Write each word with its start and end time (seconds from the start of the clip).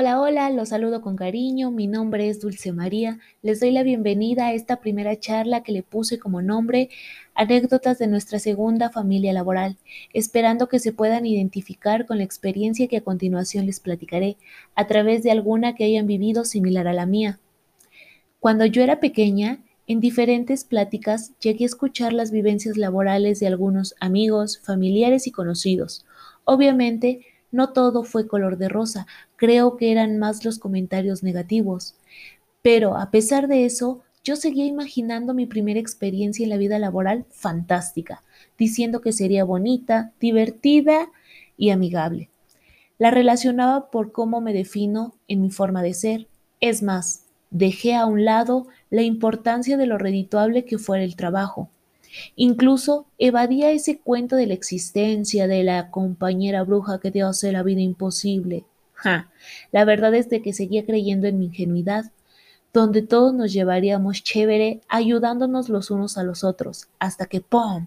Hola, 0.00 0.20
hola, 0.20 0.50
los 0.50 0.68
saludo 0.68 1.00
con 1.00 1.16
cariño, 1.16 1.72
mi 1.72 1.88
nombre 1.88 2.28
es 2.28 2.40
Dulce 2.40 2.70
María, 2.70 3.18
les 3.42 3.58
doy 3.58 3.72
la 3.72 3.82
bienvenida 3.82 4.46
a 4.46 4.52
esta 4.52 4.76
primera 4.76 5.18
charla 5.18 5.64
que 5.64 5.72
le 5.72 5.82
puse 5.82 6.20
como 6.20 6.40
nombre 6.40 6.88
Anécdotas 7.34 7.98
de 7.98 8.06
nuestra 8.06 8.38
segunda 8.38 8.90
familia 8.90 9.32
laboral, 9.32 9.76
esperando 10.12 10.68
que 10.68 10.78
se 10.78 10.92
puedan 10.92 11.26
identificar 11.26 12.06
con 12.06 12.18
la 12.18 12.22
experiencia 12.22 12.86
que 12.86 12.98
a 12.98 13.00
continuación 13.00 13.66
les 13.66 13.80
platicaré, 13.80 14.36
a 14.76 14.86
través 14.86 15.24
de 15.24 15.32
alguna 15.32 15.74
que 15.74 15.82
hayan 15.82 16.06
vivido 16.06 16.44
similar 16.44 16.86
a 16.86 16.92
la 16.92 17.04
mía. 17.04 17.40
Cuando 18.38 18.66
yo 18.66 18.84
era 18.84 19.00
pequeña, 19.00 19.64
en 19.88 19.98
diferentes 19.98 20.62
pláticas 20.62 21.32
llegué 21.40 21.64
a 21.64 21.66
escuchar 21.66 22.12
las 22.12 22.30
vivencias 22.30 22.76
laborales 22.76 23.40
de 23.40 23.48
algunos 23.48 23.96
amigos, 23.98 24.60
familiares 24.64 25.26
y 25.26 25.32
conocidos. 25.32 26.06
Obviamente, 26.44 27.26
no 27.50 27.72
todo 27.72 28.04
fue 28.04 28.26
color 28.26 28.58
de 28.58 28.68
rosa, 28.68 29.06
creo 29.36 29.76
que 29.76 29.92
eran 29.92 30.18
más 30.18 30.44
los 30.44 30.58
comentarios 30.58 31.22
negativos. 31.22 31.94
Pero 32.62 32.96
a 32.96 33.10
pesar 33.10 33.48
de 33.48 33.64
eso, 33.64 34.02
yo 34.24 34.36
seguía 34.36 34.66
imaginando 34.66 35.32
mi 35.32 35.46
primera 35.46 35.80
experiencia 35.80 36.44
en 36.44 36.50
la 36.50 36.56
vida 36.56 36.78
laboral 36.78 37.24
fantástica, 37.30 38.22
diciendo 38.58 39.00
que 39.00 39.12
sería 39.12 39.44
bonita, 39.44 40.12
divertida 40.20 41.10
y 41.56 41.70
amigable. 41.70 42.28
La 42.98 43.10
relacionaba 43.10 43.90
por 43.90 44.12
cómo 44.12 44.40
me 44.40 44.52
defino 44.52 45.14
en 45.28 45.40
mi 45.40 45.50
forma 45.50 45.82
de 45.82 45.94
ser. 45.94 46.26
Es 46.60 46.82
más, 46.82 47.24
dejé 47.50 47.94
a 47.94 48.06
un 48.06 48.24
lado 48.24 48.66
la 48.90 49.02
importancia 49.02 49.76
de 49.76 49.86
lo 49.86 49.98
redituable 49.98 50.64
que 50.64 50.78
fuera 50.78 51.04
el 51.04 51.16
trabajo. 51.16 51.70
Incluso 52.36 53.06
evadía 53.18 53.70
ese 53.70 53.98
cuento 53.98 54.36
de 54.36 54.46
la 54.46 54.54
existencia 54.54 55.46
de 55.46 55.64
la 55.64 55.90
compañera 55.90 56.62
bruja 56.64 57.00
que 57.00 57.10
te 57.10 57.22
hace 57.22 57.52
la 57.52 57.62
vida 57.62 57.80
imposible. 57.80 58.64
Ja, 58.94 59.30
la 59.70 59.84
verdad 59.84 60.14
es 60.14 60.28
de 60.28 60.42
que 60.42 60.52
seguía 60.52 60.84
creyendo 60.84 61.26
en 61.26 61.38
mi 61.38 61.46
ingenuidad, 61.46 62.10
donde 62.72 63.02
todos 63.02 63.32
nos 63.32 63.52
llevaríamos 63.52 64.22
chévere 64.22 64.80
ayudándonos 64.88 65.68
los 65.68 65.90
unos 65.90 66.18
a 66.18 66.22
los 66.22 66.44
otros, 66.44 66.88
hasta 66.98 67.26
que 67.26 67.40
¡pum! 67.40 67.86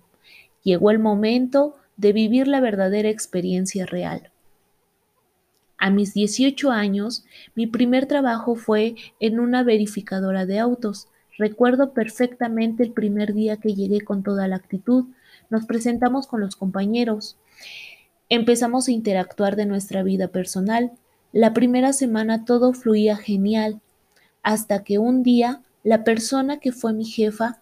llegó 0.64 0.92
el 0.92 1.00
momento 1.00 1.76
de 1.98 2.14
vivir 2.14 2.48
la 2.48 2.62
verdadera 2.62 3.10
experiencia 3.10 3.86
real. 3.86 4.32
A 5.78 5.90
mis 5.90 6.14
18 6.14 6.72
años, 6.72 7.26
mi 7.56 7.68
primer 7.68 8.06
trabajo 8.06 8.56
fue 8.56 8.96
en 9.20 9.40
una 9.40 9.64
verificadora 9.64 10.46
de 10.46 10.60
autos, 10.60 11.08
Recuerdo 11.42 11.94
perfectamente 11.94 12.84
el 12.84 12.92
primer 12.92 13.34
día 13.34 13.58
que 13.58 13.74
llegué 13.74 14.02
con 14.02 14.22
toda 14.22 14.48
la 14.48 14.58
actitud. 14.58 15.06
Nos 15.50 15.66
presentamos 15.66 16.28
con 16.28 16.40
los 16.40 16.56
compañeros. 16.56 17.36
Empezamos 18.30 18.88
a 18.88 18.92
interactuar 18.92 19.56
de 19.56 19.66
nuestra 19.66 20.04
vida 20.04 20.28
personal. 20.28 20.92
La 21.32 21.52
primera 21.52 21.94
semana 21.94 22.46
todo 22.46 22.74
fluía 22.74 23.18
genial, 23.18 23.82
hasta 24.44 24.84
que 24.84 25.00
un 25.00 25.24
día 25.24 25.64
la 25.84 26.04
persona 26.04 26.60
que 26.60 26.72
fue 26.72 26.94
mi 26.94 27.06
jefa 27.06 27.58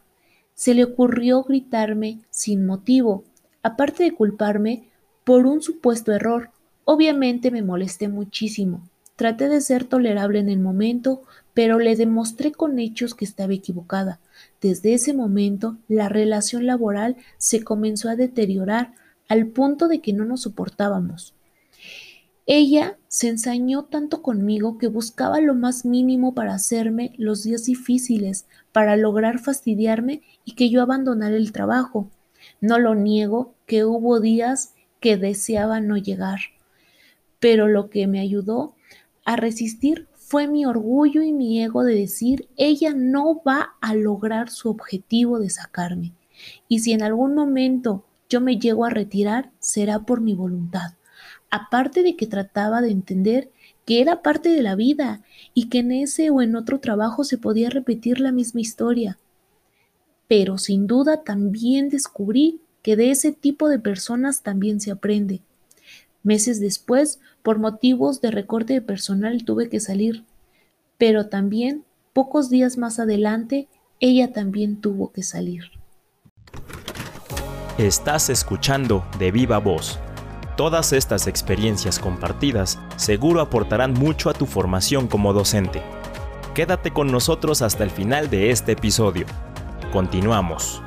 se 0.56 0.74
le 0.74 0.84
ocurrió 0.84 1.44
gritarme 1.44 2.20
sin 2.32 2.66
motivo, 2.66 3.24
aparte 3.64 4.04
de 4.04 4.12
culparme 4.12 4.90
por 5.24 5.46
un 5.46 5.62
supuesto 5.62 6.12
error. 6.12 6.50
Obviamente 6.84 7.50
me 7.50 7.62
molesté 7.62 8.10
muchísimo. 8.10 8.82
Traté 9.16 9.48
de 9.48 9.62
ser 9.62 9.86
tolerable 9.86 10.40
en 10.40 10.50
el 10.50 10.60
momento, 10.60 11.22
pero 11.60 11.78
le 11.78 11.98
demostré 11.98 12.54
con 12.54 12.80
hechos 12.80 13.14
que 13.14 13.26
estaba 13.26 13.52
equivocada. 13.52 14.22
Desde 14.62 14.94
ese 14.94 15.12
momento, 15.14 15.76
la 15.90 16.08
relación 16.08 16.66
laboral 16.66 17.18
se 17.38 17.66
comenzó 17.66 18.08
a 18.08 18.16
deteriorar 18.16 18.94
al 19.28 19.48
punto 19.48 19.90
de 19.90 20.00
que 20.00 20.14
no 20.14 20.24
nos 20.24 20.44
soportábamos. 20.44 21.34
Ella 22.46 22.98
se 23.10 23.28
ensañó 23.28 23.84
tanto 23.84 24.22
conmigo 24.22 24.78
que 24.78 24.88
buscaba 24.88 25.42
lo 25.42 25.54
más 25.54 25.84
mínimo 25.84 26.34
para 26.34 26.54
hacerme 26.54 27.14
los 27.18 27.44
días 27.44 27.66
difíciles, 27.66 28.46
para 28.72 28.96
lograr 28.96 29.40
fastidiarme 29.40 30.22
y 30.46 30.54
que 30.54 30.70
yo 30.70 30.82
abandonara 30.82 31.36
el 31.36 31.52
trabajo. 31.52 32.10
No 32.62 32.80
lo 32.80 32.96
niego 32.96 33.54
que 33.66 33.84
hubo 33.84 34.22
días 34.22 34.76
que 35.02 35.18
deseaba 35.18 35.82
no 35.82 35.98
llegar, 35.98 36.40
pero 37.42 37.68
lo 37.68 37.90
que 37.90 38.08
me 38.08 38.22
ayudó 38.22 38.76
a 39.26 39.36
resistir 39.36 40.08
fue 40.30 40.46
mi 40.46 40.64
orgullo 40.64 41.24
y 41.24 41.34
mi 41.34 41.60
ego 41.60 41.84
de 41.84 41.96
decir, 41.96 42.50
ella 42.56 42.94
no 42.96 43.42
va 43.42 43.72
a 43.82 43.96
lograr 43.96 44.52
su 44.52 44.70
objetivo 44.70 45.40
de 45.40 45.50
sacarme. 45.50 46.14
Y 46.68 46.82
si 46.82 46.92
en 46.92 47.02
algún 47.02 47.34
momento 47.34 48.06
yo 48.30 48.40
me 48.40 48.60
llego 48.60 48.86
a 48.86 48.92
retirar, 48.92 49.50
será 49.58 50.02
por 50.06 50.22
mi 50.22 50.36
voluntad. 50.36 50.94
Aparte 51.50 52.04
de 52.04 52.16
que 52.16 52.28
trataba 52.28 52.80
de 52.84 52.92
entender 52.92 53.50
que 53.88 54.02
era 54.02 54.22
parte 54.22 54.50
de 54.50 54.62
la 54.62 54.76
vida 54.76 55.24
y 55.56 55.68
que 55.70 55.80
en 55.80 55.92
ese 55.92 56.30
o 56.30 56.44
en 56.44 56.56
otro 56.56 56.80
trabajo 56.80 57.24
se 57.24 57.40
podía 57.40 57.72
repetir 57.72 58.20
la 58.20 58.32
misma 58.32 58.62
historia. 58.62 59.18
Pero 60.28 60.60
sin 60.60 60.86
duda 60.86 61.24
también 61.24 61.90
descubrí 61.90 62.62
que 62.84 62.96
de 62.96 63.10
ese 63.10 63.32
tipo 63.32 63.68
de 63.68 63.80
personas 63.80 64.44
también 64.44 64.80
se 64.80 64.92
aprende. 64.92 65.42
Meses 66.24 66.60
después, 66.60 67.20
por 67.44 67.60
motivos 67.60 68.22
de 68.22 68.32
recorte 68.32 68.74
de 68.74 68.82
personal, 68.82 69.44
tuve 69.46 69.70
que 69.70 69.80
salir. 69.80 70.26
Pero 70.98 71.28
también, 71.28 71.86
pocos 72.14 72.50
días 72.50 72.78
más 72.78 73.00
adelante, 73.00 73.68
ella 74.00 74.34
también 74.34 74.82
tuvo 74.82 75.12
que 75.12 75.24
salir. 75.24 75.64
Estás 77.78 78.30
escuchando 78.30 79.06
de 79.18 79.32
viva 79.32 79.58
voz. 79.58 80.00
Todas 80.58 80.92
estas 80.92 81.28
experiencias 81.28 82.00
compartidas 82.00 82.78
seguro 82.98 83.40
aportarán 83.40 83.94
mucho 83.94 84.30
a 84.30 84.34
tu 84.34 84.46
formación 84.46 85.08
como 85.08 85.32
docente. 85.32 85.82
Quédate 86.54 86.92
con 86.92 87.08
nosotros 87.10 87.62
hasta 87.62 87.86
el 87.86 87.90
final 87.90 88.30
de 88.30 88.52
este 88.52 88.74
episodio. 88.74 89.26
Continuamos. 89.94 90.82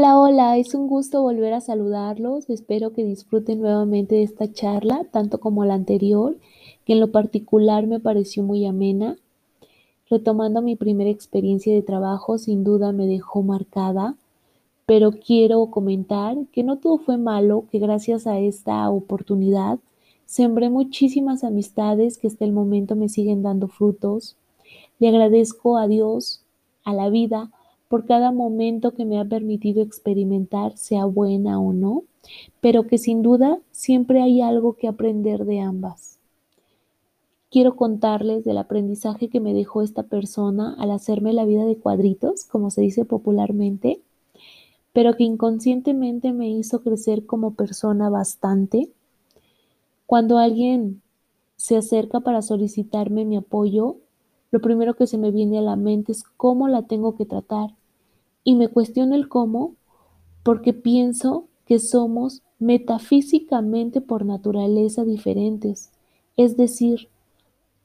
Hola, 0.00 0.16
hola, 0.16 0.58
es 0.58 0.76
un 0.76 0.86
gusto 0.86 1.22
volver 1.22 1.52
a 1.54 1.60
saludarlos. 1.60 2.48
Espero 2.50 2.92
que 2.92 3.02
disfruten 3.02 3.60
nuevamente 3.60 4.14
de 4.14 4.22
esta 4.22 4.48
charla, 4.52 5.02
tanto 5.10 5.40
como 5.40 5.64
la 5.64 5.74
anterior, 5.74 6.36
que 6.84 6.92
en 6.92 7.00
lo 7.00 7.10
particular 7.10 7.88
me 7.88 7.98
pareció 7.98 8.44
muy 8.44 8.64
amena. 8.64 9.16
Retomando 10.08 10.62
mi 10.62 10.76
primera 10.76 11.10
experiencia 11.10 11.74
de 11.74 11.82
trabajo, 11.82 12.38
sin 12.38 12.62
duda 12.62 12.92
me 12.92 13.08
dejó 13.08 13.42
marcada, 13.42 14.14
pero 14.86 15.10
quiero 15.10 15.66
comentar 15.66 16.36
que 16.52 16.62
no 16.62 16.76
todo 16.78 16.98
fue 16.98 17.16
malo, 17.16 17.64
que 17.72 17.80
gracias 17.80 18.28
a 18.28 18.38
esta 18.38 18.88
oportunidad 18.90 19.80
sembré 20.26 20.70
muchísimas 20.70 21.42
amistades 21.42 22.18
que 22.18 22.28
hasta 22.28 22.44
el 22.44 22.52
momento 22.52 22.94
me 22.94 23.08
siguen 23.08 23.42
dando 23.42 23.66
frutos. 23.66 24.36
Le 25.00 25.08
agradezco 25.08 25.76
a 25.76 25.88
Dios, 25.88 26.44
a 26.84 26.94
la 26.94 27.10
vida, 27.10 27.50
por 27.88 28.06
cada 28.06 28.32
momento 28.32 28.92
que 28.92 29.04
me 29.04 29.18
ha 29.18 29.24
permitido 29.24 29.82
experimentar, 29.82 30.76
sea 30.76 31.06
buena 31.06 31.58
o 31.58 31.72
no, 31.72 32.04
pero 32.60 32.86
que 32.86 32.98
sin 32.98 33.22
duda 33.22 33.58
siempre 33.72 34.22
hay 34.22 34.42
algo 34.42 34.74
que 34.74 34.88
aprender 34.88 35.44
de 35.46 35.60
ambas. 35.60 36.18
Quiero 37.50 37.76
contarles 37.76 38.44
del 38.44 38.58
aprendizaje 38.58 39.28
que 39.28 39.40
me 39.40 39.54
dejó 39.54 39.80
esta 39.80 40.02
persona 40.02 40.76
al 40.78 40.90
hacerme 40.90 41.32
la 41.32 41.46
vida 41.46 41.64
de 41.64 41.78
cuadritos, 41.78 42.44
como 42.44 42.70
se 42.70 42.82
dice 42.82 43.06
popularmente, 43.06 44.02
pero 44.92 45.14
que 45.16 45.24
inconscientemente 45.24 46.34
me 46.34 46.50
hizo 46.50 46.82
crecer 46.82 47.24
como 47.24 47.54
persona 47.54 48.10
bastante. 48.10 48.90
Cuando 50.04 50.36
alguien 50.36 51.00
se 51.56 51.78
acerca 51.78 52.20
para 52.20 52.42
solicitarme 52.42 53.24
mi 53.24 53.36
apoyo, 53.36 53.96
lo 54.50 54.60
primero 54.60 54.94
que 54.94 55.06
se 55.06 55.16
me 55.16 55.30
viene 55.30 55.58
a 55.58 55.62
la 55.62 55.76
mente 55.76 56.12
es 56.12 56.24
cómo 56.24 56.68
la 56.68 56.82
tengo 56.82 57.16
que 57.16 57.24
tratar, 57.24 57.74
y 58.48 58.54
me 58.54 58.68
cuestiono 58.68 59.14
el 59.14 59.28
cómo 59.28 59.74
porque 60.42 60.72
pienso 60.72 61.48
que 61.66 61.78
somos 61.78 62.40
metafísicamente 62.58 64.00
por 64.00 64.24
naturaleza 64.24 65.04
diferentes. 65.04 65.90
Es 66.38 66.56
decir, 66.56 67.10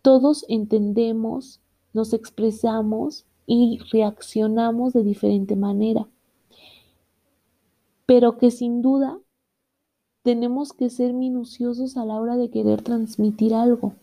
todos 0.01 0.45
entendemos, 0.48 1.60
nos 1.92 2.13
expresamos 2.13 3.25
y 3.45 3.80
reaccionamos 3.92 4.94
de 4.94 5.04
diferente 5.04 5.57
manera. 5.57 6.07
Pero 8.06 8.38
que 8.38 8.50
sin 8.50 8.81
duda 8.81 9.19
tenemos 10.21 10.71
que 10.71 10.89
ser 10.89 11.12
minuciosos 11.12 11.98
a 11.98 12.06
la 12.06 12.21
hora 12.21 12.38
de 12.38 12.50
querer 12.50 12.81
transmitir 12.83 13.54
algo. 13.54 13.95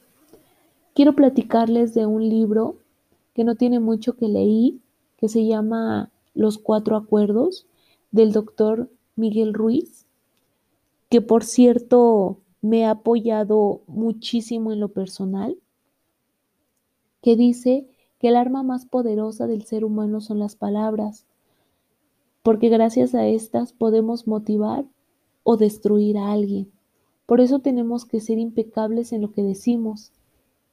Quiero 0.93 1.17
platicarles 1.17 1.95
de 1.95 2.05
un 2.05 2.29
libro 2.29 2.77
que 3.33 3.45
no 3.45 3.55
tiene 3.55 3.81
mucho 3.81 4.15
que 4.19 4.29
leí, 4.29 4.83
que 5.17 5.31
se 5.31 5.47
llama 5.47 6.11
Los 6.41 6.57
Cuatro 6.57 6.97
Acuerdos, 6.97 7.67
del 8.13 8.33
doctor 8.33 8.89
Miguel 9.15 9.53
Ruiz, 9.53 10.07
que 11.11 11.21
por 11.21 11.45
cierto 11.45 12.39
me 12.63 12.87
ha 12.87 12.93
apoyado 12.93 13.83
muchísimo 13.87 14.73
en 14.73 14.81
lo 14.81 14.89
personal, 14.89 15.59
que 17.21 17.37
dice 17.37 17.87
que 18.19 18.29
el 18.29 18.37
arma 18.37 18.63
más 18.63 18.87
poderosa 18.87 19.47
del 19.47 19.65
ser 19.65 19.85
humano 19.85 20.23
son 20.23 20.39
las 20.39 20.57
palabras, 20.57 21.27
porque 22.43 22.71
gracias 22.71 23.15
a 23.15 23.27
estas 23.27 23.75
podemos 23.75 24.27
motivar 24.27 24.87
o 25.43 25.59
destruir 25.59 26.17
a 26.17 26.33
alguien. 26.33 26.71
Por 27.27 27.43
eso 27.43 27.59
tenemos 27.59 28.07
que 28.07 28.21
ser 28.21 28.39
impecables 28.39 29.13
en 29.13 29.21
lo 29.21 29.31
que 29.31 29.43
decimos. 29.43 30.11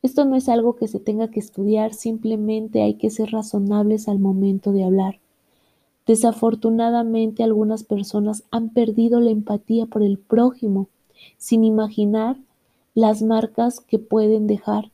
Esto 0.01 0.23
no 0.23 0.37
es 0.37 0.47
algo 0.47 0.77
que 0.77 0.87
se 0.87 1.01
tenga 1.01 1.29
que 1.29 1.41
estudiar, 1.41 1.93
simplemente 1.93 2.83
hay 2.83 2.93
que 2.93 3.09
ser 3.09 3.31
razonables 3.31 4.07
al 4.07 4.19
momento 4.19 4.71
de 4.71 4.85
hablar. 4.85 5.19
Desafortunadamente 6.07 7.43
algunas 7.43 7.83
personas 7.83 8.43
han 8.49 8.69
perdido 8.69 9.19
la 9.19 9.29
empatía 9.29 9.85
por 9.85 10.03
el 10.03 10.17
prójimo, 10.17 10.87
sin 11.37 11.65
imaginar 11.65 12.37
las 12.95 13.21
marcas 13.21 13.81
que 13.81 13.99
pueden 13.99 14.47
dejar 14.47 14.89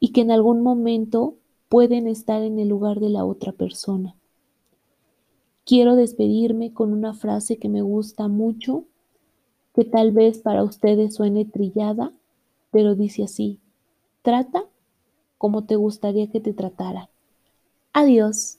y 0.00 0.12
que 0.12 0.22
en 0.22 0.30
algún 0.30 0.62
momento 0.62 1.34
pueden 1.68 2.06
estar 2.06 2.42
en 2.42 2.58
el 2.58 2.68
lugar 2.68 3.00
de 3.00 3.10
la 3.10 3.24
otra 3.24 3.52
persona. 3.52 4.14
Quiero 5.66 5.94
despedirme 5.94 6.72
con 6.72 6.92
una 6.92 7.12
frase 7.12 7.58
que 7.58 7.68
me 7.68 7.82
gusta 7.82 8.28
mucho, 8.28 8.84
que 9.74 9.84
tal 9.84 10.12
vez 10.12 10.38
para 10.38 10.62
ustedes 10.62 11.14
suene 11.14 11.44
trillada, 11.44 12.12
pero 12.70 12.94
dice 12.94 13.24
así, 13.24 13.58
trata 14.22 14.64
como 15.38 15.64
te 15.64 15.76
gustaría 15.76 16.30
que 16.30 16.40
te 16.40 16.54
tratara. 16.54 17.10
Adiós. 17.92 18.58